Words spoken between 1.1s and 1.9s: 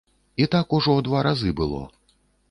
разы было.